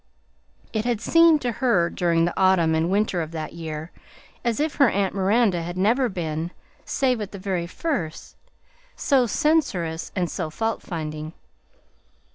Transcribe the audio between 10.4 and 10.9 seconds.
fault